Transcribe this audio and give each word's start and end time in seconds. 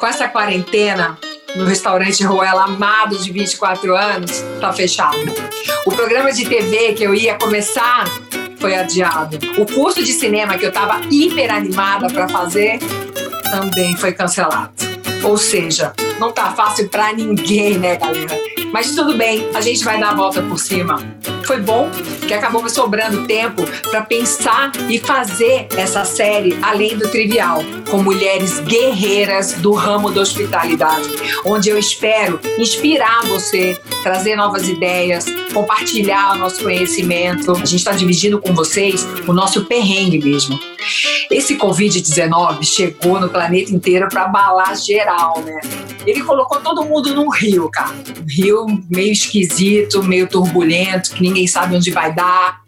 Com 0.00 0.06
essa 0.06 0.26
quarentena, 0.26 1.18
no 1.54 1.66
restaurante 1.66 2.24
Ruela 2.24 2.64
amado 2.64 3.18
de 3.18 3.30
24 3.30 3.94
anos, 3.94 4.42
tá 4.58 4.72
fechado. 4.72 5.18
O 5.84 5.92
programa 5.92 6.32
de 6.32 6.48
TV 6.48 6.94
que 6.94 7.02
eu 7.02 7.14
ia 7.14 7.34
começar 7.34 8.06
foi 8.58 8.74
adiado. 8.74 9.38
O 9.58 9.66
curso 9.66 10.02
de 10.02 10.14
cinema 10.14 10.56
que 10.56 10.64
eu 10.64 10.72
tava 10.72 11.02
hiper 11.10 11.54
animada 11.54 12.08
para 12.08 12.26
fazer 12.26 12.78
também 13.50 13.94
foi 13.94 14.14
cancelado. 14.14 14.72
Ou 15.22 15.36
seja, 15.36 15.92
não 16.18 16.32
tá 16.32 16.50
fácil 16.52 16.88
para 16.88 17.12
ninguém, 17.12 17.78
né, 17.78 17.96
galera? 17.96 18.38
Mas 18.72 18.94
tudo 18.94 19.18
bem, 19.18 19.50
a 19.54 19.60
gente 19.60 19.84
vai 19.84 20.00
dar 20.00 20.12
a 20.12 20.14
volta 20.14 20.40
por 20.40 20.58
cima. 20.58 20.96
Foi 21.50 21.60
bom 21.60 21.90
que 22.28 22.32
acabou 22.32 22.62
me 22.62 22.70
sobrando 22.70 23.26
tempo 23.26 23.64
para 23.90 24.02
pensar 24.02 24.70
e 24.88 25.00
fazer 25.00 25.66
essa 25.76 26.04
série 26.04 26.56
além 26.62 26.96
do 26.96 27.10
trivial, 27.10 27.58
com 27.90 28.00
mulheres 28.00 28.60
guerreiras 28.60 29.54
do 29.54 29.72
ramo 29.72 30.12
da 30.12 30.20
hospitalidade, 30.20 31.08
onde 31.44 31.68
eu 31.68 31.76
espero 31.76 32.38
inspirar 32.56 33.24
você, 33.24 33.76
trazer 34.00 34.36
novas 34.36 34.68
ideias, 34.68 35.26
compartilhar 35.52 36.36
o 36.36 36.38
nosso 36.38 36.62
conhecimento. 36.62 37.50
A 37.50 37.54
gente 37.56 37.74
está 37.74 37.90
dividindo 37.90 38.40
com 38.40 38.54
vocês 38.54 39.04
o 39.26 39.32
nosso 39.32 39.64
perrengue 39.64 40.20
mesmo. 40.20 40.56
Esse 41.28 41.56
Covid-19 41.56 42.62
chegou 42.62 43.20
no 43.20 43.28
planeta 43.28 43.72
inteiro 43.72 44.08
para 44.08 44.22
abalar 44.22 44.76
geral, 44.76 45.40
né? 45.40 45.60
Ele 46.06 46.22
colocou 46.22 46.60
todo 46.60 46.84
mundo 46.84 47.14
num 47.14 47.28
rio, 47.28 47.68
cara. 47.70 47.94
Um 47.94 48.26
rio 48.26 48.66
meio 48.88 49.12
esquisito, 49.12 50.02
meio 50.02 50.26
turbulento, 50.26 51.12
que 51.12 51.22
ninguém 51.22 51.39
sabe 51.46 51.76
onde 51.76 51.90
vai 51.90 52.12
dar. 52.12 52.62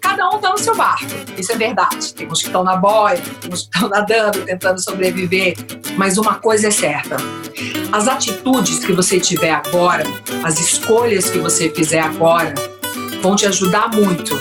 Cada 0.00 0.30
um 0.30 0.38
tá 0.38 0.50
no 0.50 0.58
seu 0.58 0.74
barco, 0.74 1.04
isso 1.36 1.52
é 1.52 1.56
verdade. 1.56 2.14
Tem 2.14 2.26
uns 2.26 2.40
que 2.40 2.46
estão 2.46 2.64
na 2.64 2.76
boia, 2.76 3.22
uns 3.52 3.62
que 3.62 3.76
estão 3.76 3.88
nadando, 3.90 4.44
tentando 4.44 4.82
sobreviver. 4.82 5.54
Mas 5.96 6.16
uma 6.18 6.36
coisa 6.36 6.68
é 6.68 6.70
certa: 6.70 7.16
as 7.92 8.08
atitudes 8.08 8.84
que 8.84 8.92
você 8.92 9.20
tiver 9.20 9.52
agora, 9.52 10.04
as 10.44 10.58
escolhas 10.58 11.30
que 11.30 11.38
você 11.38 11.70
fizer 11.70 12.00
agora, 12.00 12.54
vão 13.22 13.36
te 13.36 13.46
ajudar 13.46 13.90
muito 13.94 14.38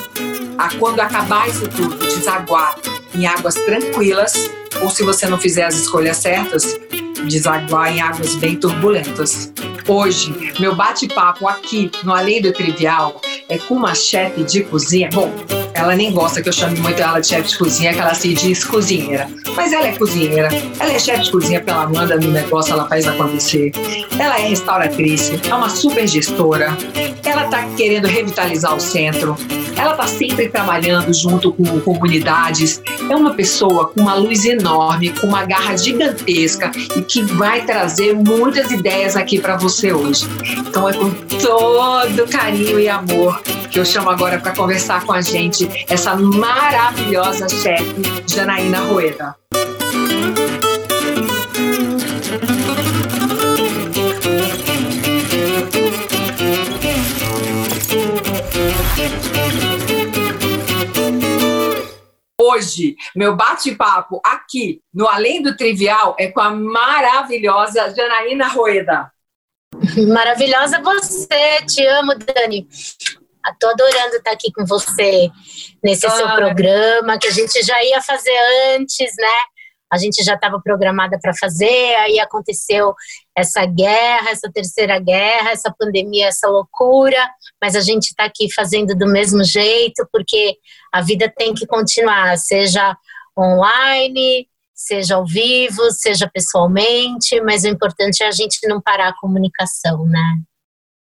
a 0.57 0.73
quando 0.75 0.99
acabar 0.99 1.47
isso 1.47 1.67
tudo, 1.67 1.97
desaguar 1.97 2.75
em 3.13 3.25
águas 3.25 3.55
tranquilas, 3.55 4.49
ou 4.81 4.89
se 4.89 5.03
você 5.03 5.27
não 5.27 5.37
fizer 5.37 5.65
as 5.65 5.75
escolhas 5.75 6.17
certas, 6.17 6.77
desaguar 7.27 7.95
em 7.95 8.01
águas 8.01 8.35
bem 8.35 8.55
turbulentas. 8.55 9.51
Hoje, 9.87 10.53
meu 10.59 10.75
bate-papo 10.75 11.47
aqui 11.47 11.91
no 12.03 12.13
Além 12.13 12.41
do 12.41 12.51
Trivial 12.51 13.21
é 13.49 13.57
com 13.57 13.75
uma 13.75 13.95
chefe 13.95 14.43
de 14.43 14.63
cozinha. 14.63 15.09
Bom, 15.13 15.31
ela 15.77 15.95
nem 15.95 16.11
gosta 16.11 16.41
que 16.41 16.49
eu 16.49 16.53
chame 16.53 16.79
muito 16.79 16.99
ela 16.99 17.19
de 17.19 17.27
chefe 17.27 17.49
de 17.49 17.57
cozinha, 17.57 17.93
que 17.93 17.99
ela 17.99 18.13
se 18.15 18.33
diz 18.33 18.63
cozinheira. 18.63 19.27
Mas 19.55 19.71
ela 19.71 19.87
é 19.87 19.91
cozinheira. 19.95 20.49
Ela 20.79 20.91
é 20.91 20.99
chefe 20.99 21.25
de 21.25 21.31
cozinha 21.31 21.61
pela 21.61 21.87
manda 21.87 22.17
no 22.17 22.31
negócio, 22.31 22.73
ela 22.73 22.87
faz 22.87 23.07
acontecer. 23.07 23.71
Ela 24.17 24.39
é 24.39 24.47
restauratriz, 24.47 25.31
é 25.47 25.53
uma 25.53 25.69
super 25.69 26.07
gestora. 26.07 26.75
Ela 27.23 27.45
está 27.45 27.63
querendo 27.77 28.07
revitalizar 28.07 28.75
o 28.75 28.79
centro. 28.79 29.37
Ela 29.75 29.91
está 29.91 30.07
sempre 30.07 30.49
trabalhando 30.49 31.13
junto 31.13 31.53
com 31.53 31.79
comunidades. 31.81 32.81
É 33.07 33.15
uma 33.15 33.35
pessoa 33.35 33.89
com 33.89 34.01
uma 34.01 34.15
luz 34.15 34.45
enorme, 34.45 35.09
com 35.09 35.27
uma 35.27 35.45
garra 35.45 35.77
gigantesca 35.77 36.71
e 36.95 37.01
que 37.03 37.21
vai 37.21 37.63
trazer 37.63 38.15
muitas 38.15 38.71
ideias 38.71 39.15
aqui 39.15 39.39
para 39.39 39.55
você 39.55 39.93
hoje. 39.93 40.25
Então 40.57 40.89
é 40.89 40.93
com 40.93 41.11
todo 41.11 42.27
carinho 42.27 42.79
e 42.79 42.89
amor 42.89 43.39
que 43.77 43.79
eu 43.79 43.85
chamo 43.85 44.09
agora 44.09 44.39
para 44.39 44.55
conversar 44.55 45.05
com 45.05 45.13
a 45.13 45.21
gente 45.21 45.66
essa 45.89 46.15
maravilhosa 46.15 47.47
chefe 47.49 47.95
Janaína 48.27 48.79
Rueda. 48.79 49.35
Hoje, 62.39 62.95
meu 63.15 63.35
bate-papo 63.35 64.21
aqui 64.23 64.81
no 64.93 65.07
Além 65.07 65.41
do 65.41 65.55
Trivial 65.55 66.15
é 66.17 66.27
com 66.31 66.41
a 66.41 66.49
maravilhosa 66.49 67.93
Janaína 67.93 68.47
Rueda. 68.47 69.11
Maravilhosa 70.07 70.81
você, 70.81 71.61
te 71.67 71.85
amo, 71.85 72.13
Dani. 72.15 72.67
Estou 73.51 73.69
adorando 73.69 74.15
estar 74.15 74.31
aqui 74.31 74.51
com 74.51 74.65
você 74.65 75.29
nesse 75.83 76.09
seu 76.09 76.27
programa, 76.35 77.17
que 77.17 77.27
a 77.27 77.31
gente 77.31 77.61
já 77.63 77.83
ia 77.83 78.01
fazer 78.01 78.37
antes, 78.75 79.13
né? 79.17 79.37
A 79.91 79.97
gente 79.97 80.21
já 80.23 80.33
estava 80.33 80.59
programada 80.61 81.17
para 81.21 81.33
fazer, 81.39 81.95
aí 81.95 82.19
aconteceu 82.19 82.93
essa 83.35 83.65
guerra, 83.65 84.31
essa 84.31 84.51
terceira 84.51 84.99
guerra, 84.99 85.51
essa 85.51 85.73
pandemia, 85.77 86.27
essa 86.27 86.49
loucura, 86.49 87.29
mas 87.61 87.75
a 87.75 87.79
gente 87.79 88.07
está 88.07 88.25
aqui 88.25 88.53
fazendo 88.53 88.93
do 88.95 89.07
mesmo 89.07 89.43
jeito, 89.45 90.05
porque 90.11 90.57
a 90.91 91.01
vida 91.01 91.31
tem 91.35 91.53
que 91.53 91.65
continuar, 91.65 92.37
seja 92.37 92.97
online, 93.37 94.47
seja 94.75 95.15
ao 95.15 95.25
vivo, 95.25 95.89
seja 95.91 96.29
pessoalmente, 96.31 97.39
mas 97.41 97.63
o 97.63 97.67
importante 97.67 98.23
é 98.23 98.27
a 98.27 98.31
gente 98.31 98.59
não 98.67 98.81
parar 98.81 99.09
a 99.09 99.17
comunicação, 99.17 100.05
né? 100.05 100.41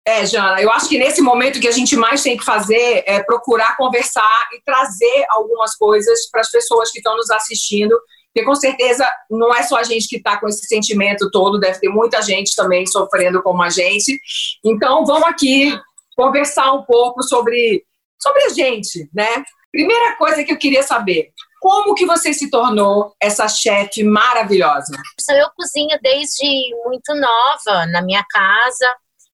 É, 0.07 0.25
Jana, 0.25 0.61
eu 0.61 0.71
acho 0.71 0.87
que 0.87 0.97
nesse 0.97 1.21
momento 1.21 1.59
que 1.59 1.67
a 1.67 1.71
gente 1.71 1.97
mais 1.97 2.23
tem 2.23 2.37
que 2.37 2.45
fazer 2.45 3.03
é 3.05 3.21
procurar 3.21 3.75
conversar 3.75 4.47
e 4.53 4.61
trazer 4.63 5.25
algumas 5.31 5.75
coisas 5.75 6.29
para 6.31 6.39
as 6.39 6.49
pessoas 6.49 6.89
que 6.89 6.99
estão 6.99 7.17
nos 7.17 7.29
assistindo, 7.29 7.93
porque 8.27 8.45
com 8.45 8.55
certeza 8.55 9.05
não 9.29 9.53
é 9.53 9.63
só 9.63 9.75
a 9.75 9.83
gente 9.83 10.07
que 10.07 10.15
está 10.15 10.39
com 10.39 10.47
esse 10.47 10.65
sentimento 10.65 11.29
todo, 11.29 11.59
deve 11.59 11.81
ter 11.81 11.89
muita 11.89 12.21
gente 12.21 12.55
também 12.55 12.87
sofrendo 12.87 13.43
como 13.43 13.61
a 13.61 13.69
gente. 13.69 14.17
Então, 14.63 15.05
vamos 15.05 15.27
aqui 15.27 15.77
conversar 16.15 16.71
um 16.71 16.85
pouco 16.85 17.21
sobre, 17.21 17.83
sobre 18.17 18.43
a 18.45 18.49
gente, 18.49 19.09
né? 19.13 19.43
Primeira 19.73 20.15
coisa 20.15 20.41
que 20.41 20.53
eu 20.53 20.57
queria 20.57 20.83
saber, 20.83 21.33
como 21.59 21.93
que 21.95 22.05
você 22.05 22.31
se 22.31 22.49
tornou 22.49 23.13
essa 23.21 23.45
chefe 23.49 24.05
maravilhosa? 24.05 24.95
Eu 25.31 25.49
cozinho 25.53 25.99
desde 26.01 26.73
muito 26.85 27.13
nova 27.13 27.85
na 27.87 28.01
minha 28.01 28.23
casa 28.29 28.87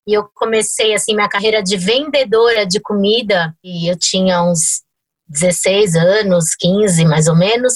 e 0.07 0.13
eu 0.13 0.27
comecei 0.33 0.93
assim 0.93 1.15
minha 1.15 1.29
carreira 1.29 1.61
de 1.61 1.77
vendedora 1.77 2.65
de 2.65 2.79
comida 2.79 3.55
e 3.63 3.89
eu 3.89 3.97
tinha 3.97 4.43
uns 4.43 4.83
16 5.27 5.95
anos, 5.95 6.55
15 6.59 7.05
mais 7.05 7.27
ou 7.27 7.35
menos, 7.35 7.75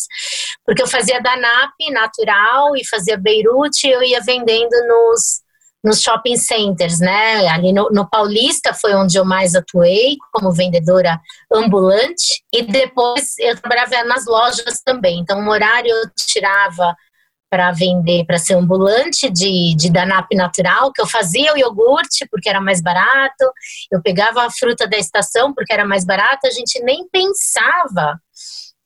porque 0.65 0.81
eu 0.81 0.87
fazia 0.87 1.21
Danap 1.21 1.73
natural 1.91 2.75
e 2.75 2.87
fazia 2.87 3.17
Beirute 3.17 3.87
e 3.87 3.91
eu 3.91 4.03
ia 4.03 4.21
vendendo 4.21 4.75
nos, 4.87 5.41
nos 5.83 6.01
shopping 6.01 6.37
centers, 6.37 6.99
né? 6.99 7.47
Ali 7.47 7.71
no, 7.71 7.89
no, 7.89 8.07
Paulista 8.09 8.73
foi 8.73 8.93
onde 8.93 9.17
eu 9.17 9.25
mais 9.25 9.55
atuei 9.55 10.17
como 10.31 10.51
vendedora 10.51 11.19
ambulante 11.51 12.43
e 12.53 12.61
depois 12.61 13.37
eu 13.39 13.55
trabalhava 13.59 14.03
nas 14.03 14.25
lojas 14.25 14.81
também. 14.85 15.19
Então, 15.19 15.45
o 15.45 15.49
horário 15.49 15.89
eu 15.89 16.09
tirava 16.15 16.95
para 17.49 17.71
vender, 17.71 18.25
para 18.25 18.37
ser 18.37 18.55
ambulante 18.55 19.29
de, 19.29 19.75
de 19.75 19.89
Danap 19.91 20.27
natural, 20.35 20.91
que 20.91 21.01
eu 21.01 21.07
fazia 21.07 21.53
o 21.53 21.57
iogurte 21.57 22.27
porque 22.29 22.49
era 22.49 22.59
mais 22.59 22.81
barato, 22.81 23.45
eu 23.91 24.01
pegava 24.01 24.45
a 24.45 24.51
fruta 24.51 24.87
da 24.87 24.97
estação 24.97 25.53
porque 25.53 25.73
era 25.73 25.85
mais 25.85 26.05
barato, 26.05 26.45
a 26.45 26.51
gente 26.51 26.81
nem 26.83 27.07
pensava 27.09 28.19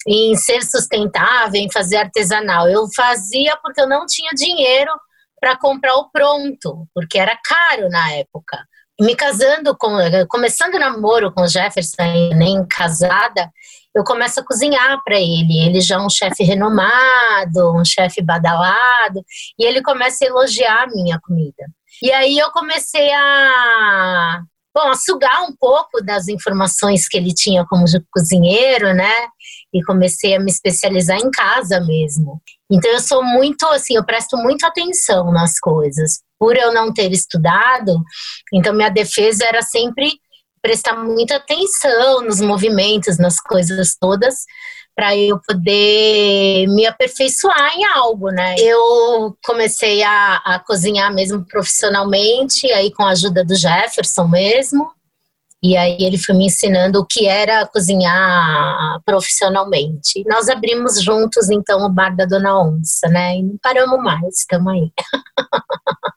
em 0.08 0.36
ser 0.36 0.64
sustentável, 0.64 1.62
em 1.62 1.72
fazer 1.72 1.98
artesanal. 1.98 2.68
Eu 2.68 2.88
fazia 2.96 3.56
porque 3.62 3.82
eu 3.82 3.88
não 3.88 4.06
tinha 4.06 4.32
dinheiro 4.32 4.92
para 5.40 5.58
comprar 5.58 5.96
o 5.96 6.10
pronto, 6.10 6.88
porque 6.94 7.18
era 7.18 7.38
caro 7.44 7.90
na 7.90 8.12
época. 8.14 8.64
Me 9.00 9.16
casando 9.16 9.76
com, 9.76 9.98
começando 10.30 10.78
namoro 10.78 11.32
com 11.32 11.48
Jefferson, 11.48 12.36
nem 12.36 12.64
casada, 12.68 13.52
eu 13.96 14.03
começo 14.03 14.40
a 14.40 14.46
cozinhar 14.46 15.02
para 15.03 15.19
ele. 15.19 15.59
Ele 15.66 15.81
já 15.81 15.96
é 15.96 16.00
um 16.00 16.09
chefe 16.09 16.44
renomado, 16.44 17.75
um 17.75 17.84
chefe 17.85 18.22
badalado, 18.22 19.24
e 19.59 19.66
ele 19.66 19.81
começa 19.81 20.24
a 20.24 20.28
elogiar 20.28 20.84
a 20.84 20.88
minha 20.88 21.19
comida. 21.22 21.66
E 22.02 22.11
aí 22.11 22.38
eu 22.38 22.49
comecei 22.52 23.11
a, 23.11 24.41
bom, 24.73 24.90
a 24.90 24.96
sugar 24.96 25.43
um 25.43 25.55
pouco 25.55 26.02
das 26.03 26.28
informações 26.28 27.08
que 27.08 27.17
ele 27.17 27.34
tinha 27.34 27.66
como 27.66 27.85
cozinheiro, 28.11 28.93
né? 28.93 29.28
E 29.73 29.84
comecei 29.84 30.35
a 30.35 30.40
me 30.40 30.49
especializar 30.49 31.17
em 31.17 31.29
casa 31.29 31.79
mesmo. 31.82 32.41
Então 32.72 32.90
eu 32.90 32.99
sou 32.99 33.23
muito 33.23 33.66
assim, 33.67 33.96
eu 33.96 34.05
presto 34.05 34.37
muita 34.37 34.67
atenção 34.67 35.32
nas 35.32 35.59
coisas. 35.59 36.22
Por 36.40 36.58
eu 36.58 36.73
não 36.73 36.91
ter 36.91 37.11
estudado, 37.11 38.02
então 38.52 38.73
minha 38.73 38.90
defesa 38.90 39.46
era 39.46 39.61
sempre 39.61 40.11
prestar 40.61 40.96
muita 40.96 41.37
atenção 41.37 42.22
nos 42.22 42.40
movimentos, 42.40 43.17
nas 43.17 43.40
coisas 43.40 43.96
todas, 43.99 44.46
para 44.96 45.16
eu 45.16 45.40
poder 45.40 46.67
me 46.67 46.85
aperfeiçoar 46.85 47.75
em 47.75 47.85
algo, 47.85 48.29
né? 48.29 48.55
Eu 48.59 49.35
comecei 49.43 50.03
a, 50.03 50.35
a 50.37 50.59
cozinhar 50.59 51.13
mesmo 51.13 51.46
profissionalmente, 51.46 52.72
aí 52.72 52.91
com 52.91 53.03
a 53.03 53.11
ajuda 53.11 53.43
do 53.43 53.55
Jefferson 53.55 54.28
mesmo. 54.28 54.91
E 55.63 55.78
aí 55.78 55.97
ele 55.99 56.17
foi 56.17 56.35
me 56.35 56.47
ensinando 56.47 56.99
o 56.99 57.05
que 57.05 57.28
era 57.28 57.67
cozinhar 57.67 58.99
profissionalmente. 59.05 60.23
Nós 60.25 60.49
abrimos 60.49 61.02
juntos 61.02 61.52
então 61.52 61.85
o 61.85 61.90
bar 61.90 62.16
da 62.16 62.25
Dona 62.25 62.59
Onça, 62.59 63.08
né? 63.08 63.37
E 63.37 63.43
não 63.43 63.58
paramos 63.61 64.03
mais, 64.03 64.40
estamos 64.40 64.73
aí. 64.73 64.91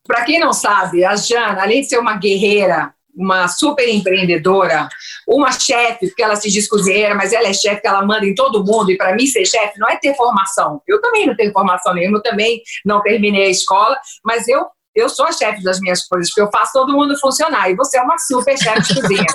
Para 0.07 0.25
quem 0.25 0.41
não 0.41 0.53
sabe, 0.53 1.05
a 1.05 1.15
Jana, 1.15 1.63
além 1.63 1.83
de 1.83 1.89
ser 1.89 1.99
uma 1.99 2.17
guerreira, 2.17 2.95
uma 3.17 3.49
super 3.49 3.89
empreendedora, 3.89 4.89
uma 5.27 5.53
chefe, 5.53 6.09
porque 6.09 6.23
ela 6.23 6.37
se 6.37 6.51
diz 6.51 6.69
cozinheira, 6.69 7.15
mas 7.15 7.33
ela 7.33 7.49
é 7.49 7.53
chefe, 7.53 7.87
ela 7.87 8.05
manda 8.05 8.27
em 8.27 8.35
todo 8.35 8.65
mundo, 8.65 8.91
e 8.91 8.97
para 8.97 9.15
mim 9.15 9.27
ser 9.27 9.47
chefe 9.47 9.79
não 9.79 9.89
é 9.89 9.97
ter 9.97 10.15
formação. 10.15 10.83
Eu 10.87 11.01
também 11.01 11.27
não 11.27 11.37
tenho 11.37 11.53
formação 11.53 11.95
nenhuma, 11.95 12.19
eu 12.19 12.23
também 12.23 12.61
não 12.85 13.03
terminei 13.03 13.47
a 13.47 13.51
escola, 13.51 13.99
mas 14.25 14.49
eu 14.49 14.67
eu 14.95 15.09
sou 15.09 15.27
a 15.27 15.33
chefe 15.33 15.63
das 15.63 15.81
minhas 15.81 16.07
coisas, 16.07 16.31
porque 16.31 16.43
eu 16.43 16.51
faço 16.51 16.73
todo 16.73 16.93
mundo 16.93 17.19
funcionar. 17.19 17.69
E 17.69 17.75
você 17.75 17.99
é 17.99 18.03
uma 18.03 18.17
super 18.17 18.57
chefe 18.57 18.95
de 18.95 19.01
cozinha. 19.01 19.27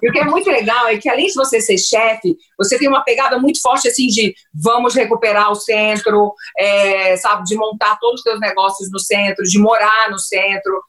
e 0.00 0.08
o 0.08 0.12
que 0.12 0.18
é 0.20 0.24
muito 0.24 0.48
legal 0.48 0.86
é 0.86 0.96
que, 0.96 1.08
além 1.08 1.26
de 1.26 1.34
você 1.34 1.60
ser 1.60 1.76
chefe, 1.76 2.36
você 2.56 2.78
tem 2.78 2.88
uma 2.88 3.02
pegada 3.02 3.36
muito 3.38 3.60
forte, 3.60 3.88
assim, 3.88 4.06
de 4.06 4.32
vamos 4.54 4.94
recuperar 4.94 5.50
o 5.50 5.56
centro, 5.56 6.32
é, 6.56 7.16
sabe, 7.16 7.42
de 7.44 7.56
montar 7.56 7.98
todos 7.98 8.20
os 8.20 8.22
seus 8.22 8.38
negócios 8.38 8.90
no 8.92 9.00
centro, 9.00 9.44
de 9.44 9.58
morar 9.58 10.08
no 10.08 10.18
centro. 10.20 10.80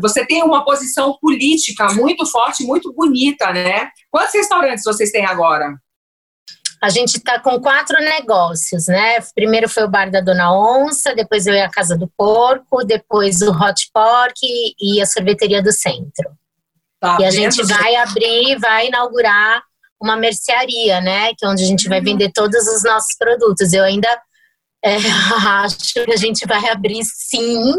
Você 0.00 0.26
tem 0.26 0.42
uma 0.42 0.64
posição 0.64 1.16
política 1.20 1.92
muito 1.92 2.26
forte, 2.26 2.64
muito 2.64 2.92
bonita, 2.92 3.52
né? 3.52 3.90
Quantos 4.10 4.34
restaurantes 4.34 4.84
vocês 4.84 5.10
têm 5.10 5.24
agora? 5.24 5.74
A 6.82 6.90
gente 6.90 7.16
está 7.16 7.40
com 7.40 7.60
quatro 7.60 7.98
negócios, 7.98 8.86
né? 8.86 9.18
Primeiro 9.34 9.68
foi 9.68 9.84
o 9.84 9.88
Bar 9.88 10.10
da 10.10 10.20
Dona 10.20 10.52
Onça, 10.52 11.14
depois 11.14 11.46
eu 11.46 11.64
a 11.64 11.68
Casa 11.68 11.96
do 11.96 12.08
Porco, 12.16 12.84
depois 12.84 13.40
o 13.42 13.50
Hot 13.50 13.90
Pork 13.92 14.36
e 14.80 15.00
a 15.00 15.06
Sorveteria 15.06 15.62
do 15.62 15.72
Centro. 15.72 16.30
Tá 17.00 17.18
e 17.20 17.24
a 17.24 17.30
gente 17.30 17.62
vai 17.64 17.96
abrir, 17.96 18.58
vai 18.58 18.88
inaugurar 18.88 19.62
uma 20.00 20.16
mercearia, 20.16 21.00
né? 21.00 21.32
Que 21.36 21.44
é 21.44 21.48
onde 21.48 21.64
a 21.64 21.66
gente 21.66 21.88
vai 21.88 21.98
uhum. 21.98 22.04
vender 22.04 22.30
todos 22.32 22.66
os 22.68 22.84
nossos 22.84 23.16
produtos. 23.16 23.72
Eu 23.72 23.84
ainda 23.84 24.08
é, 24.84 24.96
acho 25.64 26.04
que 26.04 26.12
a 26.12 26.16
gente 26.16 26.46
vai 26.46 26.68
abrir 26.68 27.02
sim. 27.04 27.72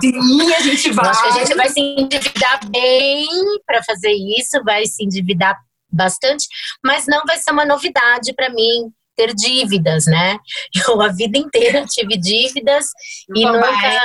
Sim, 0.00 0.54
a 0.54 0.60
gente 0.60 0.90
vai. 0.90 1.08
acho 1.08 1.22
que 1.22 1.28
a 1.28 1.44
gente 1.44 1.54
vai 1.54 1.68
se 1.68 1.80
endividar 1.80 2.60
bem 2.70 3.28
para 3.66 3.82
fazer 3.84 4.12
isso, 4.12 4.62
vai 4.64 4.84
se 4.86 5.04
endividar 5.04 5.56
bastante, 5.90 6.46
mas 6.84 7.06
não 7.06 7.22
vai 7.26 7.38
ser 7.38 7.52
uma 7.52 7.64
novidade 7.64 8.34
para 8.34 8.50
mim 8.50 8.90
ter 9.16 9.34
dívidas, 9.34 10.04
né? 10.06 10.38
Eu 10.88 11.00
a 11.00 11.08
vida 11.08 11.38
inteira 11.38 11.86
tive 11.86 12.16
dívidas 12.16 12.86
e 13.34 13.44
nunca 13.44 13.98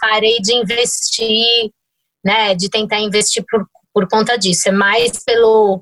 parei 0.00 0.40
de 0.40 0.54
investir, 0.54 1.70
né? 2.24 2.54
De 2.54 2.68
tentar 2.68 3.00
investir 3.00 3.44
por, 3.48 3.64
por 3.94 4.08
conta 4.08 4.36
disso. 4.36 4.68
É 4.68 4.72
mais 4.72 5.22
pelo 5.24 5.80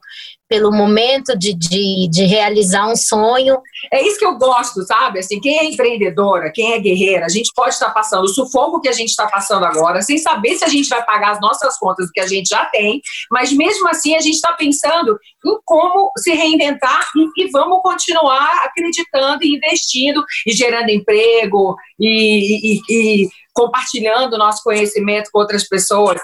pelo 0.48 0.72
momento 0.72 1.38
de, 1.38 1.52
de, 1.52 2.08
de, 2.10 2.24
realizar 2.24 2.86
um 2.90 2.96
sonho. 2.96 3.58
É 3.92 4.02
isso 4.02 4.18
que 4.18 4.24
eu 4.24 4.38
gosto, 4.38 4.82
sabe? 4.82 5.18
Assim, 5.18 5.38
quem 5.40 5.58
é 5.58 5.64
empreendedora, 5.64 6.50
quem 6.50 6.72
é 6.72 6.80
guerreira, 6.80 7.26
a 7.26 7.28
gente 7.28 7.52
pode 7.54 7.74
estar 7.74 7.90
passando 7.90 8.24
o 8.24 8.28
sufoco 8.28 8.80
que 8.80 8.88
a 8.88 8.92
gente 8.92 9.10
está 9.10 9.26
passando 9.26 9.66
agora, 9.66 10.00
sem 10.00 10.16
saber 10.16 10.56
se 10.56 10.64
a 10.64 10.68
gente 10.68 10.88
vai 10.88 11.04
pagar 11.04 11.32
as 11.32 11.40
nossas 11.40 11.76
contas 11.78 12.10
que 12.10 12.20
a 12.20 12.26
gente 12.26 12.48
já 12.48 12.64
tem, 12.66 13.00
mas 13.30 13.52
mesmo 13.52 13.88
assim 13.88 14.14
a 14.14 14.20
gente 14.20 14.36
está 14.36 14.52
pensando 14.54 15.18
em 15.44 15.58
como 15.64 16.10
se 16.16 16.32
reinventar 16.32 17.06
e, 17.14 17.44
e, 17.44 17.50
vamos 17.50 17.82
continuar 17.82 18.64
acreditando 18.64 19.44
e 19.44 19.56
investindo 19.56 20.24
e 20.46 20.52
gerando 20.52 20.88
emprego 20.88 21.76
e, 22.00 22.76
e, 22.76 22.80
e 22.88 23.28
compartilhando 23.52 24.38
nosso 24.38 24.62
conhecimento 24.62 25.30
com 25.30 25.40
outras 25.40 25.68
pessoas 25.68 26.18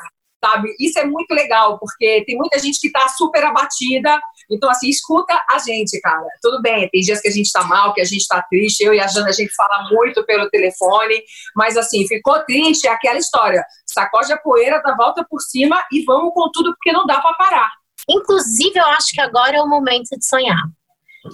sabe? 0.44 0.74
Isso 0.78 0.98
é 0.98 1.06
muito 1.06 1.32
legal, 1.32 1.78
porque 1.78 2.22
tem 2.26 2.36
muita 2.36 2.58
gente 2.58 2.78
que 2.78 2.88
está 2.88 3.08
super 3.08 3.42
abatida. 3.44 4.20
Então, 4.50 4.68
assim, 4.68 4.88
escuta 4.90 5.34
a 5.50 5.58
gente, 5.58 5.98
cara. 6.00 6.26
Tudo 6.42 6.60
bem, 6.60 6.88
tem 6.90 7.00
dias 7.00 7.20
que 7.20 7.28
a 7.28 7.30
gente 7.30 7.46
está 7.46 7.64
mal, 7.64 7.94
que 7.94 8.00
a 8.00 8.04
gente 8.04 8.20
está 8.20 8.42
triste. 8.42 8.82
Eu 8.82 8.92
e 8.92 9.00
a 9.00 9.06
Jana, 9.06 9.28
a 9.28 9.32
gente 9.32 9.54
fala 9.54 9.88
muito 9.90 10.24
pelo 10.26 10.50
telefone. 10.50 11.22
Mas, 11.56 11.76
assim, 11.78 12.06
ficou 12.06 12.38
triste, 12.44 12.86
é 12.86 12.90
aquela 12.90 13.18
história. 13.18 13.64
Sacode 13.86 14.32
a 14.32 14.36
poeira, 14.36 14.82
dá 14.82 14.94
volta 14.94 15.24
por 15.28 15.40
cima 15.40 15.82
e 15.90 16.04
vamos 16.04 16.34
com 16.34 16.50
tudo, 16.52 16.74
porque 16.74 16.92
não 16.92 17.06
dá 17.06 17.20
para 17.20 17.34
parar. 17.34 17.70
Inclusive, 18.08 18.78
eu 18.78 18.86
acho 18.86 19.12
que 19.12 19.20
agora 19.20 19.56
é 19.56 19.62
o 19.62 19.68
momento 19.68 20.10
de 20.10 20.26
sonhar. 20.26 20.62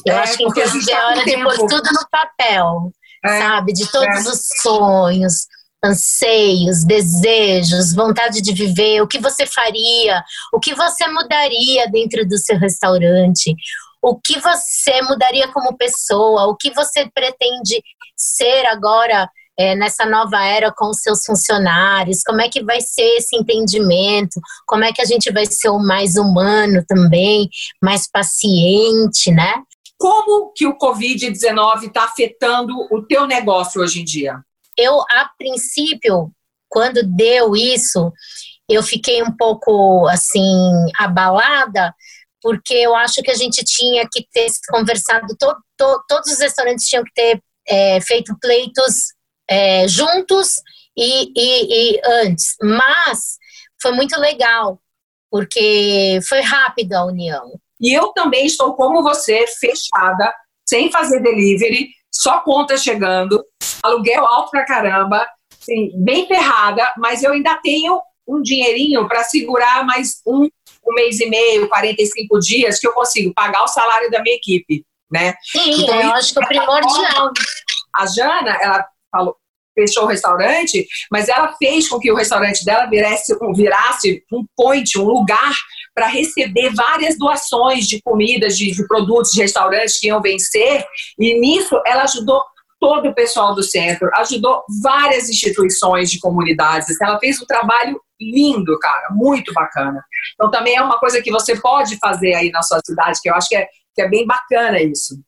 Eu 0.07 0.15
é, 0.15 0.19
acho 0.21 0.37
que, 0.37 0.45
inclusive, 0.45 0.87
tá 0.87 0.97
é 0.97 1.05
hora 1.07 1.25
de 1.25 1.43
pôr 1.43 1.57
tudo 1.57 1.91
no 1.93 2.09
papel, 2.09 2.93
é, 3.25 3.39
sabe? 3.41 3.73
De 3.73 3.91
todos 3.91 4.27
é. 4.27 4.31
os 4.31 4.49
sonhos 4.63 5.47
anseios, 5.83 6.85
desejos, 6.85 7.95
vontade 7.95 8.41
de 8.41 8.53
viver, 8.53 9.01
o 9.01 9.09
que 9.09 9.19
você 9.19 9.47
faria, 9.47 10.23
o 10.53 10.61
que 10.61 10.75
você 10.75 11.07
mudaria 11.09 11.91
dentro 11.91 12.27
do 12.29 12.37
seu 12.39 12.59
restaurante, 12.59 13.55
o 14.03 14.19
que 14.19 14.39
você 14.39 15.03
mudaria 15.03 15.49
como 15.49 15.77
pessoa, 15.77 16.47
o 16.47 16.57
que 16.57 16.71
você 16.71 17.09
pretende 17.15 17.83
ser 18.17 18.67
agora 18.67 19.29
é, 19.59 19.75
nessa 19.75 20.07
nova 20.07 20.43
era 20.43 20.73
com 20.73 20.89
os 20.89 21.03
seus 21.03 21.25
funcionários, 21.25 22.23
como 22.23 22.41
é 22.41 22.49
que 22.49 22.63
vai 22.63 22.81
ser 22.81 23.17
esse 23.17 23.37
entendimento, 23.37 24.41
como 24.67 24.85
é 24.85 24.93
que 24.93 25.03
a 25.03 25.05
gente 25.05 25.31
vai 25.31 25.45
ser 25.45 25.69
o 25.69 25.79
mais 25.79 26.17
humano 26.17 26.83
também, 26.89 27.49
mais 27.83 28.09
paciente, 28.11 29.31
né? 29.31 29.63
Como 29.99 30.51
que 30.57 30.67
o 30.67 30.79
Covid-19 30.79 31.89
está 31.89 32.05
afetando 32.05 32.75
o 32.91 33.03
teu 33.03 33.27
negócio 33.27 33.83
hoje 33.83 34.01
em 34.01 34.05
dia? 34.05 34.43
Eu, 34.81 35.01
a 35.11 35.31
princípio, 35.37 36.33
quando 36.69 37.03
deu 37.03 37.55
isso, 37.57 38.13
eu 38.69 38.83
fiquei 38.83 39.23
um 39.23 39.37
pouco 39.37 40.07
assim 40.09 40.87
abalada, 40.99 41.95
porque 42.41 42.75
eu 42.75 42.95
acho 42.95 43.23
que 43.23 43.31
a 43.31 43.35
gente 43.35 43.63
tinha 43.65 44.09
que 44.11 44.27
ter 44.33 44.47
conversado, 44.71 45.27
to, 45.37 45.55
to, 45.77 46.03
todos 46.09 46.33
os 46.33 46.39
restaurantes 46.39 46.87
tinham 46.87 47.05
que 47.05 47.13
ter 47.13 47.43
é, 47.69 48.01
feito 48.01 48.37
pleitos 48.41 49.13
é, 49.49 49.87
juntos 49.87 50.55
e, 50.97 51.33
e, 51.37 51.95
e 51.95 52.01
antes. 52.25 52.55
Mas 52.63 53.37
foi 53.83 53.93
muito 53.93 54.19
legal, 54.19 54.81
porque 55.31 56.21
foi 56.27 56.41
rápido 56.41 56.95
a 56.95 57.05
união. 57.05 57.59
E 57.81 57.93
eu 57.97 58.09
também 58.13 58.47
estou 58.47 58.75
como 58.75 59.03
você, 59.03 59.47
fechada, 59.47 60.33
sem 60.67 60.91
fazer 60.91 61.21
delivery, 61.21 61.89
só 62.13 62.41
conta 62.41 62.77
chegando, 62.77 63.45
aluguel 63.83 64.27
alto 64.27 64.51
pra 64.51 64.67
caramba, 64.67 65.27
assim, 65.61 65.91
bem 65.95 66.27
ferrada, 66.27 66.93
mas 66.97 67.23
eu 67.23 67.33
ainda 67.33 67.59
tenho 67.63 68.01
um 68.27 68.43
dinheirinho 68.43 69.09
para 69.09 69.25
segurar 69.25 69.85
mais 69.85 70.21
um, 70.27 70.45
um 70.87 70.95
mês 70.95 71.21
e 71.21 71.27
meio, 71.29 71.69
45 71.69 72.39
dias, 72.39 72.79
que 72.79 72.87
eu 72.87 72.93
consigo 72.93 73.33
pagar 73.35 73.63
o 73.63 73.69
salário 73.69 74.11
da 74.11 74.23
minha 74.23 74.37
equipe, 74.37 74.85
né? 75.11 75.35
Sim, 75.43 75.83
então, 75.83 76.01
eu 76.01 76.13
acho 76.13 76.33
que 76.33 76.43
é 76.43 76.47
primordial. 76.47 77.33
A 77.95 78.07
Jana, 78.07 78.57
ela 78.61 78.87
falou, 79.11 79.37
fechou 79.75 80.05
o 80.05 80.07
restaurante, 80.07 80.87
mas 81.11 81.29
ela 81.29 81.55
fez 81.57 81.89
com 81.89 81.99
que 81.99 82.11
o 82.11 82.17
restaurante 82.17 82.65
dela 82.65 82.87
virasse, 82.87 83.37
virasse 83.55 84.25
um 84.33 84.45
point, 84.57 84.99
um 84.99 85.05
lugar 85.05 85.53
para 86.01 86.09
receber 86.09 86.73
várias 86.75 87.19
doações 87.19 87.87
de 87.87 88.01
comidas, 88.01 88.57
de, 88.57 88.71
de, 88.71 88.89
produtos 88.89 89.33
de 89.33 89.43
restaurantes 89.43 90.01
que 90.01 90.07
iam 90.07 90.23
vencer, 90.23 90.83
e 91.19 91.39
nisso 91.39 91.79
ela 91.85 92.05
ajudou 92.05 92.43
todo 92.81 93.11
o 93.11 93.15
pessoal 93.15 93.55
do 93.55 93.63
centro, 93.63 94.09
ajudou 94.15 94.65
várias 94.83 95.29
instituições 95.29 96.11
de 96.11 96.19
comunidades. 96.19 96.99
Ela 96.99 97.19
fez 97.19 97.39
um 97.43 97.45
trabalho 97.45 98.01
lindo, 98.19 98.79
cara, 98.79 99.09
muito 99.11 99.53
bacana. 99.53 100.03
Então 100.33 100.51
também 100.51 100.75
é 100.75 100.81
uma 100.81 100.99
coisa 100.99 101.21
que 101.21 101.31
você 101.31 101.61
pode 101.61 101.99
fazer 101.99 102.33
aí 102.33 102.51
na 102.51 102.63
sua 102.63 102.81
cidade, 102.83 103.21
que 103.21 103.29
eu 103.29 103.35
acho 103.35 103.51
que 103.51 103.57
é, 103.57 103.69
que 103.95 104.01
é 104.01 104.09
bem 104.09 104.27
bacana 104.27 104.81
isso. 104.81 105.21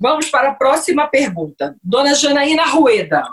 Vamos 0.00 0.30
para 0.30 0.50
a 0.50 0.54
próxima 0.54 1.08
pergunta. 1.08 1.74
Dona 1.82 2.14
Janaína 2.14 2.66
Rueda, 2.66 3.24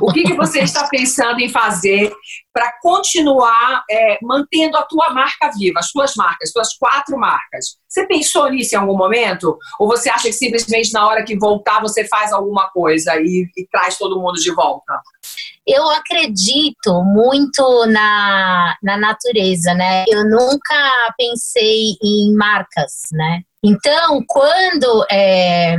o 0.00 0.12
que, 0.12 0.22
que 0.22 0.34
você 0.34 0.60
está 0.60 0.88
pensando 0.88 1.40
em 1.40 1.48
fazer 1.48 2.12
para 2.52 2.72
continuar 2.80 3.84
é, 3.90 4.18
mantendo 4.22 4.76
a 4.76 4.82
tua 4.82 5.10
marca 5.10 5.50
viva, 5.56 5.80
as 5.80 5.90
tuas 5.90 6.14
marcas, 6.14 6.52
tuas 6.52 6.76
quatro 6.76 7.18
marcas? 7.18 7.76
Você 7.88 8.06
pensou 8.06 8.50
nisso 8.50 8.74
em 8.74 8.78
algum 8.78 8.96
momento? 8.96 9.58
Ou 9.78 9.86
você 9.86 10.08
acha 10.08 10.24
que 10.24 10.32
simplesmente 10.32 10.92
na 10.92 11.06
hora 11.06 11.24
que 11.24 11.38
voltar 11.38 11.80
você 11.80 12.06
faz 12.06 12.32
alguma 12.32 12.68
coisa 12.70 13.16
e, 13.16 13.46
e 13.56 13.66
traz 13.70 13.96
todo 13.98 14.20
mundo 14.20 14.40
de 14.40 14.52
volta? 14.52 15.00
Eu 15.66 15.88
acredito 15.90 17.04
muito 17.04 17.86
na, 17.86 18.76
na 18.82 18.96
natureza, 18.96 19.74
né? 19.74 20.04
Eu 20.08 20.24
nunca 20.28 21.14
pensei 21.16 21.96
em 22.02 22.34
marcas, 22.34 23.02
né? 23.12 23.42
Então, 23.62 24.24
quando 24.26 25.06
é, 25.12 25.76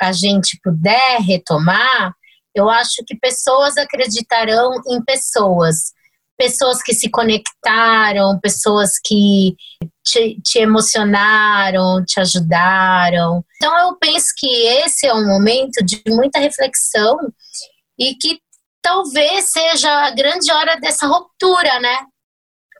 a 0.00 0.12
gente 0.12 0.58
puder 0.62 1.20
retomar, 1.20 2.14
eu 2.56 2.70
acho 2.70 3.04
que 3.06 3.14
pessoas 3.14 3.76
acreditarão 3.76 4.70
em 4.88 5.04
pessoas. 5.04 5.92
Pessoas 6.38 6.82
que 6.82 6.94
se 6.94 7.10
conectaram, 7.10 8.40
pessoas 8.40 8.92
que 9.04 9.54
te, 10.04 10.40
te, 10.42 10.58
emocionaram, 10.58 12.02
te 12.04 12.18
ajudaram. 12.18 13.44
Então, 13.56 13.78
eu 13.78 13.96
penso 13.96 14.28
que 14.36 14.46
esse 14.46 15.06
é 15.06 15.14
um 15.14 15.26
momento 15.26 15.84
de 15.84 16.02
muita 16.08 16.38
reflexão 16.38 17.16
e 17.98 18.14
que 18.14 18.38
talvez 18.82 19.50
seja 19.50 19.90
a 20.06 20.10
grande 20.10 20.50
hora 20.50 20.76
dessa 20.76 21.06
ruptura, 21.06 21.78
né? 21.80 21.98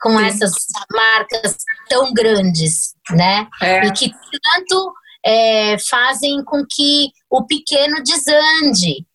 Com 0.03 0.19
Sim. 0.19 0.25
essas 0.27 0.53
marcas 0.91 1.57
tão 1.89 2.13
grandes, 2.15 2.95
né? 3.11 3.47
É. 3.63 3.87
E 3.87 3.93
que 3.93 4.11
tanto 4.11 4.93
é, 5.25 5.77
fazem 5.79 6.45
com 6.45 6.63
que 6.69 7.11
o 7.31 7.47
pequeno 7.47 8.03
desande 8.03 9.06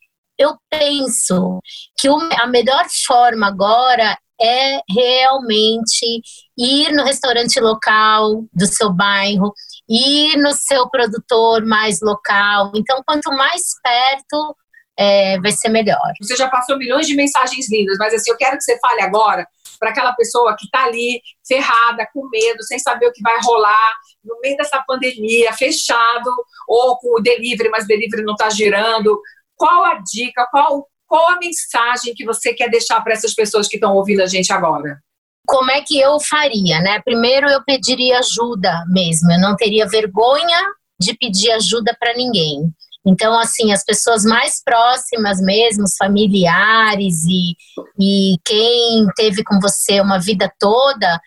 eu 0.41 0.55
penso 0.69 1.59
que 1.97 2.07
a 2.07 2.47
melhor 2.47 2.85
forma 3.05 3.47
agora 3.47 4.17
é 4.41 4.79
realmente 4.89 6.21
ir 6.57 6.91
no 6.93 7.03
restaurante 7.03 7.59
local 7.59 8.43
do 8.51 8.65
seu 8.65 8.91
bairro, 8.91 9.53
ir 9.87 10.35
no 10.37 10.51
seu 10.53 10.89
produtor 10.89 11.63
mais 11.63 11.99
local. 12.01 12.71
Então, 12.75 13.03
quanto 13.05 13.29
mais 13.31 13.61
perto, 13.83 14.55
é, 14.97 15.39
vai 15.39 15.51
ser 15.51 15.69
melhor. 15.69 16.11
Você 16.21 16.35
já 16.35 16.49
passou 16.49 16.77
milhões 16.77 17.05
de 17.05 17.15
mensagens 17.15 17.71
lindas, 17.71 17.97
mas 17.99 18.13
assim, 18.13 18.31
eu 18.31 18.37
quero 18.37 18.57
que 18.57 18.63
você 18.63 18.79
fale 18.79 19.01
agora 19.01 19.47
para 19.79 19.89
aquela 19.89 20.13
pessoa 20.13 20.55
que 20.57 20.65
está 20.65 20.85
ali 20.85 21.21
ferrada, 21.47 22.07
com 22.13 22.29
medo, 22.29 22.61
sem 22.63 22.77
saber 22.77 23.07
o 23.07 23.11
que 23.11 23.21
vai 23.21 23.39
rolar, 23.41 23.93
no 24.23 24.39
meio 24.39 24.55
dessa 24.55 24.83
pandemia, 24.87 25.51
fechado, 25.53 26.29
ou 26.67 26.97
com 26.97 27.19
o 27.19 27.21
delivery, 27.21 27.69
mas 27.69 27.85
o 27.85 27.87
delivery 27.87 28.23
não 28.23 28.33
está 28.33 28.49
girando. 28.49 29.19
Qual 29.61 29.85
a 29.85 29.99
dica, 29.99 30.47
qual, 30.49 30.87
qual 31.05 31.29
a 31.29 31.37
mensagem 31.37 32.15
que 32.15 32.25
você 32.25 32.51
quer 32.51 32.67
deixar 32.67 32.99
para 33.01 33.13
essas 33.13 33.35
pessoas 33.35 33.67
que 33.67 33.75
estão 33.75 33.93
ouvindo 33.93 34.23
a 34.23 34.25
gente 34.25 34.51
agora? 34.51 34.97
Como 35.45 35.69
é 35.69 35.81
que 35.81 35.99
eu 35.99 36.19
faria, 36.19 36.81
né? 36.81 36.99
Primeiro 37.05 37.47
eu 37.47 37.63
pediria 37.63 38.17
ajuda 38.17 38.83
mesmo, 38.89 39.31
eu 39.31 39.39
não 39.39 39.55
teria 39.55 39.87
vergonha 39.87 40.57
de 40.99 41.15
pedir 41.15 41.51
ajuda 41.51 41.95
para 41.99 42.15
ninguém. 42.15 42.73
Então, 43.05 43.37
assim, 43.37 43.71
as 43.71 43.85
pessoas 43.85 44.25
mais 44.25 44.63
próximas 44.63 45.39
mesmo, 45.39 45.83
os 45.83 45.95
familiares 45.95 47.23
e, 47.25 47.55
e 47.99 48.37
quem 48.43 49.05
teve 49.15 49.43
com 49.43 49.59
você 49.59 50.01
uma 50.01 50.19
vida 50.19 50.51
toda, 50.59 51.21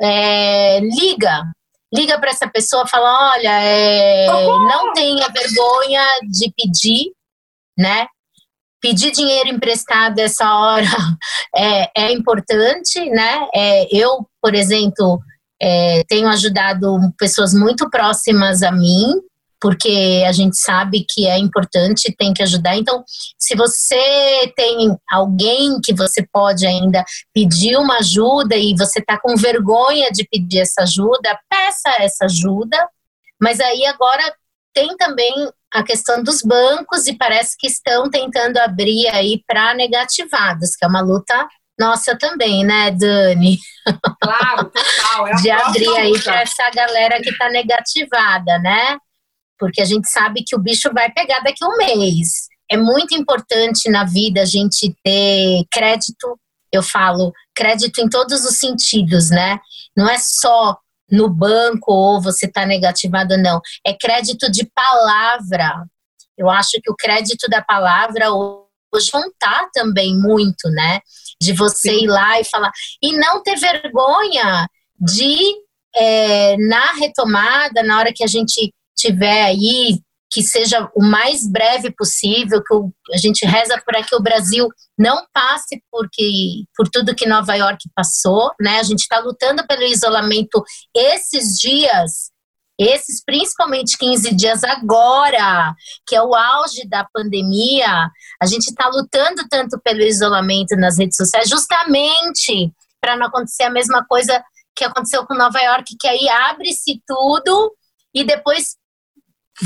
é, 0.00 0.78
liga. 0.78 1.42
Liga 1.92 2.20
para 2.20 2.30
essa 2.30 2.48
pessoa 2.48 2.86
fala: 2.86 3.32
olha, 3.32 3.62
é, 3.62 4.26
não 4.28 4.92
tenha 4.92 5.28
vergonha 5.28 6.04
de 6.30 6.52
pedir, 6.56 7.12
né? 7.80 8.06
Pedir 8.80 9.10
dinheiro 9.10 9.48
emprestado 9.48 10.18
essa 10.18 10.54
hora 10.54 10.86
é, 11.56 11.90
é 11.96 12.12
importante, 12.12 13.08
né? 13.10 13.48
É, 13.54 13.96
eu, 13.96 14.26
por 14.40 14.54
exemplo, 14.54 15.18
é, 15.60 16.02
tenho 16.08 16.28
ajudado 16.28 16.98
pessoas 17.18 17.54
muito 17.54 17.88
próximas 17.88 18.62
a 18.62 18.70
mim, 18.70 19.14
porque 19.60 20.24
a 20.26 20.32
gente 20.32 20.56
sabe 20.56 21.04
que 21.06 21.26
é 21.26 21.38
importante, 21.38 22.14
tem 22.18 22.32
que 22.32 22.42
ajudar. 22.42 22.76
Então, 22.76 23.04
se 23.38 23.54
você 23.54 24.52
tem 24.56 24.96
alguém 25.10 25.78
que 25.82 25.92
você 25.94 26.26
pode 26.32 26.66
ainda 26.66 27.04
pedir 27.34 27.76
uma 27.76 27.98
ajuda 27.98 28.56
e 28.56 28.74
você 28.74 29.00
está 29.00 29.20
com 29.20 29.36
vergonha 29.36 30.10
de 30.10 30.26
pedir 30.26 30.60
essa 30.60 30.82
ajuda, 30.82 31.38
peça 31.50 31.90
essa 32.02 32.24
ajuda. 32.24 32.88
Mas 33.40 33.60
aí 33.60 33.84
agora 33.84 34.22
tem 34.72 34.96
também 34.96 35.50
a 35.72 35.82
questão 35.82 36.22
dos 36.22 36.42
bancos 36.42 37.06
e 37.06 37.16
parece 37.16 37.56
que 37.58 37.66
estão 37.66 38.10
tentando 38.10 38.58
abrir 38.58 39.08
aí 39.08 39.42
para 39.46 39.74
negativados, 39.74 40.76
que 40.76 40.84
é 40.84 40.88
uma 40.88 41.00
luta 41.00 41.48
nossa 41.78 42.16
também, 42.18 42.64
né, 42.64 42.90
Dani? 42.90 43.58
Claro, 44.20 44.70
total. 44.70 45.28
É 45.28 45.34
de 45.40 45.50
abrir 45.50 45.96
aí 45.96 46.22
para 46.22 46.42
essa 46.42 46.70
galera 46.70 47.20
que 47.20 47.30
está 47.30 47.48
negativada, 47.48 48.58
né? 48.58 48.98
porque 49.60 49.82
a 49.82 49.84
gente 49.84 50.10
sabe 50.10 50.42
que 50.42 50.56
o 50.56 50.58
bicho 50.58 50.90
vai 50.92 51.12
pegar 51.12 51.40
daqui 51.40 51.62
a 51.62 51.68
um 51.68 51.76
mês. 51.76 52.48
É 52.68 52.78
muito 52.78 53.14
importante 53.14 53.90
na 53.90 54.04
vida 54.04 54.40
a 54.40 54.46
gente 54.46 54.94
ter 55.04 55.64
crédito, 55.70 56.40
eu 56.72 56.82
falo 56.82 57.32
crédito 57.54 58.00
em 58.00 58.08
todos 58.08 58.44
os 58.44 58.58
sentidos, 58.58 59.28
né? 59.28 59.60
Não 59.94 60.08
é 60.08 60.16
só 60.18 60.78
no 61.10 61.28
banco 61.28 61.92
ou 61.92 62.20
você 62.20 62.46
está 62.46 62.64
negativado, 62.64 63.36
não. 63.36 63.60
É 63.86 63.92
crédito 63.92 64.50
de 64.50 64.64
palavra. 64.74 65.84
Eu 66.36 66.48
acho 66.48 66.80
que 66.82 66.90
o 66.90 66.96
crédito 66.96 67.48
da 67.48 67.62
palavra 67.62 68.30
hoje 68.32 69.10
não 69.12 69.30
tá 69.38 69.68
também 69.72 70.16
muito, 70.16 70.68
né? 70.70 71.00
De 71.40 71.52
você 71.52 71.90
Sim. 71.90 72.04
ir 72.04 72.06
lá 72.08 72.40
e 72.40 72.44
falar. 72.44 72.72
E 73.02 73.12
não 73.12 73.42
ter 73.42 73.56
vergonha 73.56 74.68
de, 74.98 75.54
é, 75.96 76.56
na 76.56 76.92
retomada, 76.92 77.82
na 77.82 77.98
hora 77.98 78.12
que 78.14 78.24
a 78.24 78.26
gente 78.26 78.72
tiver 78.96 79.44
aí, 79.44 80.00
que 80.30 80.42
seja 80.42 80.88
o 80.94 81.02
mais 81.02 81.46
breve 81.50 81.90
possível, 81.90 82.62
que 82.62 82.74
a 83.12 83.16
gente 83.16 83.44
reza 83.44 83.82
para 83.84 84.02
que 84.02 84.14
o 84.14 84.22
Brasil 84.22 84.68
não 84.96 85.26
passe 85.32 85.82
porque, 85.90 86.64
por 86.76 86.88
tudo 86.88 87.14
que 87.14 87.26
Nova 87.26 87.54
York 87.54 87.90
passou, 87.94 88.52
né? 88.60 88.78
A 88.78 88.82
gente 88.84 89.00
está 89.00 89.18
lutando 89.18 89.66
pelo 89.66 89.82
isolamento 89.82 90.62
esses 90.94 91.58
dias, 91.58 92.30
esses 92.78 93.24
principalmente 93.24 93.98
15 93.98 94.34
dias 94.34 94.62
agora, 94.62 95.74
que 96.06 96.14
é 96.14 96.22
o 96.22 96.34
auge 96.34 96.88
da 96.88 97.04
pandemia, 97.12 98.08
a 98.40 98.46
gente 98.46 98.68
está 98.68 98.88
lutando 98.88 99.42
tanto 99.50 99.80
pelo 99.82 100.00
isolamento 100.00 100.76
nas 100.76 100.96
redes 100.96 101.16
sociais, 101.16 101.48
justamente 101.48 102.72
para 103.00 103.16
não 103.16 103.26
acontecer 103.26 103.64
a 103.64 103.70
mesma 103.70 104.04
coisa 104.06 104.42
que 104.76 104.84
aconteceu 104.84 105.26
com 105.26 105.34
Nova 105.34 105.60
York, 105.60 105.96
que 105.98 106.06
aí 106.06 106.28
abre-se 106.28 107.02
tudo 107.06 107.74
e 108.14 108.24
depois 108.24 108.76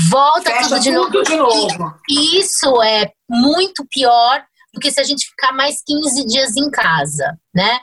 volta 0.09 0.51
Fecha 0.51 0.69
tudo 0.69 0.79
de 0.81 0.91
tudo 0.91 1.37
novo. 1.37 1.67
de 1.67 1.77
novo. 1.77 1.93
E 2.09 2.39
isso 2.39 2.81
é 2.81 3.11
muito 3.29 3.85
pior 3.89 4.43
do 4.73 4.79
que 4.79 4.91
se 4.91 4.99
a 4.99 5.03
gente 5.03 5.25
ficar 5.27 5.53
mais 5.53 5.81
15 5.85 6.25
dias 6.27 6.55
em 6.57 6.69
casa, 6.69 7.37
né? 7.53 7.79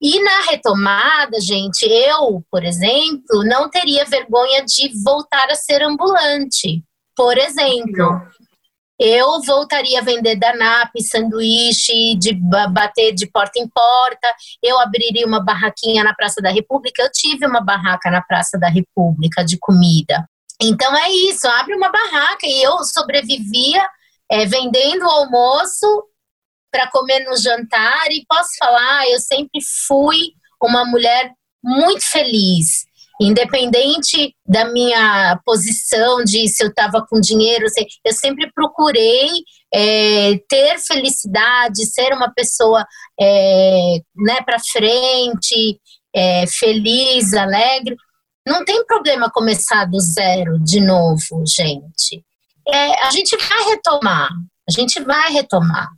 E 0.00 0.22
na 0.22 0.42
retomada, 0.50 1.40
gente, 1.40 1.82
eu, 1.84 2.44
por 2.50 2.64
exemplo, 2.64 3.44
não 3.44 3.68
teria 3.68 4.04
vergonha 4.04 4.64
de 4.64 4.92
voltar 5.02 5.50
a 5.50 5.56
ser 5.56 5.82
ambulante. 5.82 6.84
Por 7.16 7.36
exemplo, 7.36 8.22
eu 9.00 9.40
voltaria 9.42 9.98
a 9.98 10.04
vender 10.04 10.36
danap, 10.36 10.90
sanduíche, 11.00 12.16
de 12.16 12.32
bater 12.70 13.12
de 13.12 13.28
porta 13.28 13.58
em 13.58 13.68
porta. 13.68 14.32
Eu 14.62 14.78
abriria 14.78 15.26
uma 15.26 15.42
barraquinha 15.42 16.04
na 16.04 16.14
Praça 16.14 16.40
da 16.40 16.50
República. 16.50 17.02
Eu 17.02 17.10
tive 17.12 17.44
uma 17.44 17.60
barraca 17.60 18.08
na 18.08 18.22
Praça 18.22 18.56
da 18.56 18.68
República 18.68 19.44
de 19.44 19.58
comida. 19.58 20.28
Então 20.60 20.96
é 20.96 21.10
isso, 21.10 21.46
abre 21.48 21.74
uma 21.74 21.90
barraca. 21.90 22.46
E 22.46 22.62
eu 22.62 22.82
sobrevivia 22.84 23.88
é, 24.30 24.44
vendendo 24.44 25.04
o 25.04 25.10
almoço 25.10 26.04
para 26.70 26.90
comer 26.90 27.20
no 27.20 27.36
jantar. 27.36 28.10
E 28.10 28.24
posso 28.28 28.50
falar, 28.58 29.08
eu 29.08 29.20
sempre 29.20 29.60
fui 29.86 30.18
uma 30.62 30.84
mulher 30.84 31.32
muito 31.62 32.04
feliz, 32.10 32.84
independente 33.20 34.34
da 34.46 34.66
minha 34.66 35.40
posição 35.44 36.22
de 36.24 36.48
se 36.48 36.62
eu 36.62 36.68
estava 36.68 37.04
com 37.08 37.20
dinheiro, 37.20 37.66
eu 38.04 38.12
sempre 38.12 38.50
procurei 38.52 39.28
é, 39.74 40.38
ter 40.48 40.78
felicidade, 40.78 41.86
ser 41.86 42.12
uma 42.12 42.32
pessoa 42.32 42.86
é, 43.20 43.98
né, 44.16 44.40
para 44.44 44.58
frente, 44.60 45.80
é, 46.14 46.46
feliz, 46.46 47.34
alegre. 47.34 47.96
Não 48.48 48.64
tem 48.64 48.82
problema 48.86 49.30
começar 49.30 49.84
do 49.84 50.00
zero 50.00 50.58
de 50.58 50.80
novo, 50.80 51.44
gente. 51.46 52.24
É, 52.66 53.04
a 53.04 53.10
gente 53.10 53.36
vai 53.36 53.62
retomar, 53.64 54.30
a 54.66 54.72
gente 54.72 55.02
vai 55.04 55.30
retomar. 55.30 55.88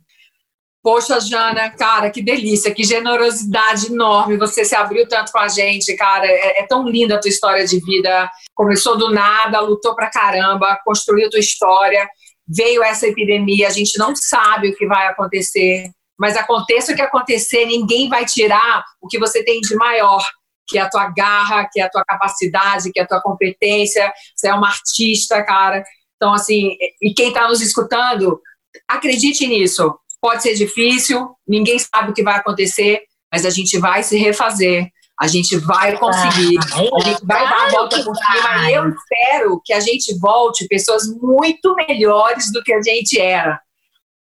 Poxa, 0.83 1.19
Jana, 1.21 1.69
cara, 1.69 2.09
que 2.09 2.21
delícia, 2.21 2.73
que 2.73 2.83
generosidade 2.83 3.87
enorme. 3.87 4.35
Você 4.35 4.65
se 4.65 4.75
abriu 4.75 5.07
tanto 5.07 5.31
com 5.31 5.37
a 5.37 5.47
gente, 5.47 5.95
cara. 5.95 6.25
É, 6.25 6.59
é 6.59 6.67
tão 6.67 6.85
linda 6.85 7.15
a 7.15 7.19
tua 7.21 7.29
história 7.29 7.65
de 7.65 7.79
vida. 7.79 8.29
Começou 8.53 8.97
do 8.97 9.13
nada, 9.13 9.61
lutou 9.61 9.95
pra 9.95 10.09
caramba, 10.09 10.77
construiu 10.83 11.29
tua 11.29 11.39
história. 11.39 12.05
Veio 12.45 12.83
essa 12.83 13.07
epidemia, 13.07 13.67
a 13.67 13.71
gente 13.71 13.97
não 13.97 14.13
sabe 14.13 14.69
o 14.69 14.75
que 14.75 14.85
vai 14.87 15.07
acontecer. 15.07 15.89
Mas 16.19 16.35
aconteça 16.35 16.91
o 16.91 16.95
que 16.95 17.01
acontecer, 17.01 17.65
ninguém 17.65 18.09
vai 18.09 18.25
tirar 18.25 18.83
o 19.01 19.07
que 19.07 19.17
você 19.17 19.43
tem 19.43 19.61
de 19.61 19.75
maior, 19.75 20.21
que 20.67 20.77
é 20.77 20.81
a 20.81 20.89
tua 20.89 21.09
garra, 21.09 21.67
que 21.71 21.81
é 21.81 21.83
a 21.83 21.89
tua 21.89 22.03
capacidade, 22.05 22.91
que 22.91 22.99
é 22.99 23.03
a 23.03 23.07
tua 23.07 23.21
competência. 23.21 24.11
Você 24.35 24.47
é 24.47 24.53
uma 24.53 24.67
artista, 24.67 25.43
cara. 25.43 25.83
Então, 26.15 26.33
assim, 26.33 26.77
e 27.01 27.13
quem 27.13 27.29
está 27.29 27.47
nos 27.47 27.61
escutando, 27.61 28.39
acredite 28.87 29.47
nisso. 29.47 29.93
Pode 30.21 30.43
ser 30.43 30.53
difícil, 30.53 31.35
ninguém 31.47 31.79
sabe 31.79 32.11
o 32.11 32.13
que 32.13 32.23
vai 32.23 32.35
acontecer, 32.35 33.01
mas 33.31 33.45
a 33.45 33.49
gente 33.49 33.79
vai 33.79 34.03
se 34.03 34.17
refazer. 34.17 34.87
A 35.19 35.27
gente 35.27 35.55
vai 35.57 35.95
conseguir, 35.97 36.57
a 36.57 36.99
gente 37.03 37.25
vai 37.25 37.47
dar 37.47 37.67
a 37.67 37.69
volta 37.69 38.03
por 38.03 38.15
cima. 38.15 38.69
E 38.69 38.73
eu 38.73 38.89
espero 38.89 39.61
que 39.63 39.71
a 39.71 39.79
gente 39.79 40.17
volte 40.17 40.67
pessoas 40.67 41.03
muito 41.21 41.75
melhores 41.75 42.51
do 42.51 42.63
que 42.63 42.73
a 42.73 42.81
gente 42.81 43.19
era, 43.19 43.59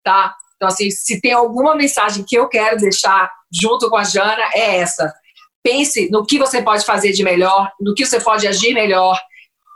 tá? 0.03 0.36
Então, 0.58 0.67
assim, 0.67 0.91
se 0.91 1.22
tem 1.22 1.31
alguma 1.31 1.74
mensagem 1.74 2.25
que 2.27 2.38
eu 2.38 2.50
quero 2.50 2.75
deixar 2.75 3.31
junto 3.50 3.89
com 3.89 3.96
a 3.96 4.03
Jana, 4.03 4.43
é 4.53 4.77
essa 4.77 5.13
pense 5.63 6.09
no 6.09 6.25
que 6.25 6.37
você 6.37 6.61
pode 6.61 6.85
fazer 6.85 7.11
de 7.11 7.23
melhor, 7.23 7.71
no 7.79 7.93
que 7.93 8.05
você 8.05 8.19
pode 8.19 8.47
agir 8.47 8.73
melhor 8.73 9.19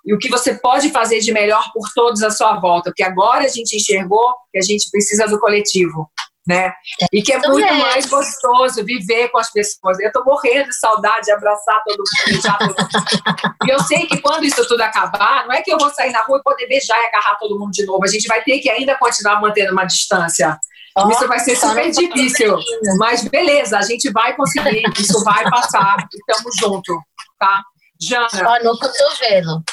e 0.06 0.14
o 0.14 0.18
que 0.18 0.30
você 0.30 0.54
pode 0.56 0.90
fazer 0.90 1.20
de 1.20 1.32
melhor 1.32 1.72
por 1.74 1.88
todos 1.96 2.22
à 2.24 2.30
sua 2.30 2.60
volta, 2.60 2.90
porque 2.90 3.04
agora 3.04 3.46
a 3.46 3.48
gente 3.48 3.76
enxergou 3.76 4.34
que 4.52 4.60
a 4.60 4.62
gente 4.62 4.90
precisa 4.92 5.28
do 5.28 5.40
coletivo. 5.40 6.10
né? 6.46 6.74
E 7.14 7.22
que 7.22 7.32
é 7.32 7.38
Isso 7.38 7.50
muito 7.50 7.66
mesmo. 7.66 7.80
mais 7.80 8.06
gostoso 8.06 8.84
viver 8.84 9.30
com 9.30 9.38
as 9.38 9.50
pessoas. 9.50 9.98
Eu 10.02 10.12
tô 10.12 10.26
morrendo 10.26 10.68
de 10.68 10.78
saudade 10.78 11.26
de 11.26 11.32
abraçar 11.32 11.82
todo 11.86 12.00
mundo, 12.00 12.26
beijar 12.28 12.58
todo 12.58 12.68
mundo. 12.68 13.56
E 13.66 13.70
eu 13.70 13.80
sei 13.80 14.06
que 14.06 14.20
quando 14.20 14.44
isso 14.44 14.68
tudo 14.68 14.82
acabar, 14.82 15.48
não 15.48 15.54
é 15.54 15.62
que 15.62 15.72
eu 15.72 15.78
vou 15.78 15.90
sair 15.92 16.12
na 16.12 16.22
rua 16.24 16.40
e 16.40 16.44
poder 16.44 16.68
beijar 16.68 16.98
e 17.02 17.06
agarrar 17.06 17.38
todo 17.40 17.58
mundo 17.58 17.72
de 17.72 17.86
novo. 17.86 18.04
A 18.04 18.08
gente 18.08 18.28
vai 18.28 18.44
ter 18.44 18.60
que 18.60 18.70
ainda 18.70 18.98
continuar 18.98 19.40
mantendo 19.40 19.72
uma 19.72 19.86
distância. 19.86 20.60
Ó, 20.96 21.10
Isso 21.10 21.28
vai 21.28 21.40
ser 21.40 21.56
só 21.56 21.70
super 21.70 21.90
difícil. 21.92 22.58
Mas 22.98 23.24
beleza, 23.28 23.78
a 23.78 23.82
gente 23.82 24.12
vai 24.12 24.36
conseguir, 24.36 24.84
isso 25.00 25.24
vai 25.24 25.44
passar. 25.50 25.98
E 26.14 26.34
tamo 26.34 26.50
junto, 26.60 27.00
tá? 27.40 27.64
Jana, 28.02 28.28
Ó, 28.48 28.64
no 28.64 28.78
cotovelo. 28.78 29.64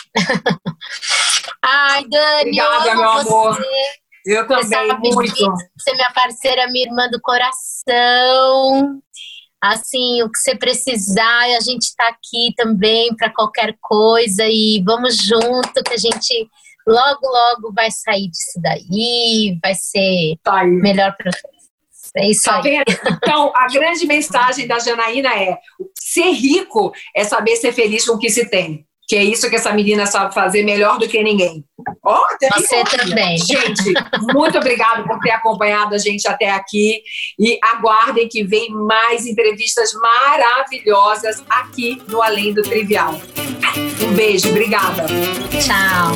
Ai, 1.62 2.04
Dani, 2.08 2.60
Obrigada, 2.62 2.94
meu 2.94 3.12
você. 3.12 3.28
amor. 3.28 3.64
eu 4.26 4.46
Você 4.46 4.70
também, 4.70 4.88
sabe 4.88 5.10
muito. 5.14 5.54
Você 5.78 5.90
é 5.90 5.94
minha 5.94 6.12
parceira, 6.12 6.68
minha 6.70 6.86
irmã 6.86 7.08
do 7.10 7.20
coração. 7.20 9.00
Assim, 9.62 10.22
o 10.22 10.30
que 10.30 10.38
você 10.38 10.56
precisar, 10.56 11.42
a 11.56 11.60
gente 11.60 11.94
tá 11.94 12.08
aqui 12.08 12.54
também 12.56 13.14
para 13.14 13.30
qualquer 13.30 13.76
coisa 13.82 14.44
e 14.46 14.82
vamos 14.86 15.16
junto 15.18 15.82
que 15.84 15.92
a 15.92 15.98
gente 15.98 16.48
logo, 16.86 17.26
logo 17.26 17.72
vai 17.72 17.90
sair 17.90 18.28
disso 18.28 18.60
daí, 18.60 19.58
vai 19.62 19.74
ser 19.74 20.36
Tá 20.42 20.64
melhor 20.64 21.14
para 21.16 21.30
É 22.16 22.26
isso 22.28 22.42
Tá 22.44 22.56
aí. 22.56 22.62
vendo? 22.62 22.84
Então, 23.22 23.52
a 23.54 23.66
grande 23.68 24.06
mensagem 24.06 24.66
da 24.66 24.78
Janaína 24.78 25.34
é: 25.34 25.56
ser 25.98 26.30
rico 26.32 26.92
é 27.14 27.24
saber 27.24 27.56
ser 27.56 27.72
feliz 27.72 28.04
com 28.06 28.14
o 28.14 28.18
que 28.18 28.30
se 28.30 28.48
tem. 28.48 28.86
Que 29.10 29.16
é 29.16 29.24
isso 29.24 29.50
que 29.50 29.56
essa 29.56 29.72
menina 29.72 30.06
sabe 30.06 30.32
fazer 30.32 30.62
melhor 30.62 30.96
do 30.96 31.08
que 31.08 31.20
ninguém. 31.20 31.64
Ó, 32.04 32.22
até 32.32 32.48
Você 32.48 32.84
também. 32.84 33.36
Gente, 33.38 33.92
muito 34.32 34.56
obrigado 34.56 35.02
por 35.02 35.18
ter 35.18 35.32
acompanhado 35.32 35.96
a 35.96 35.98
gente 35.98 36.28
até 36.28 36.48
aqui. 36.48 37.02
E 37.36 37.58
aguardem 37.60 38.28
que 38.28 38.44
vem 38.44 38.70
mais 38.70 39.26
entrevistas 39.26 39.90
maravilhosas 39.94 41.42
aqui 41.50 42.00
no 42.06 42.22
Além 42.22 42.54
do 42.54 42.62
Trivial. 42.62 43.20
Um 44.00 44.14
beijo, 44.14 44.48
obrigada. 44.48 45.06
Tchau. 45.58 46.14